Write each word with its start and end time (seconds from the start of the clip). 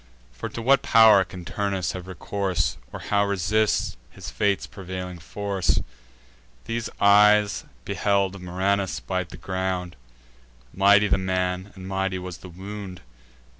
For 0.33 0.49
to 0.49 0.63
what 0.63 0.81
pow'r 0.81 1.23
can 1.23 1.45
Turnus 1.45 1.91
have 1.91 2.07
recourse, 2.07 2.77
Or 2.91 3.01
how 3.01 3.23
resist 3.23 3.97
his 4.09 4.31
fate's 4.31 4.65
prevailing 4.65 5.19
force? 5.19 5.79
These 6.65 6.89
eyes 6.99 7.65
beheld 7.85 8.41
Murranus 8.41 8.99
bite 8.99 9.29
the 9.29 9.37
ground: 9.37 9.95
Mighty 10.73 11.07
the 11.07 11.19
man, 11.19 11.71
and 11.75 11.87
mighty 11.87 12.17
was 12.17 12.39
the 12.39 12.49
wound. 12.49 13.01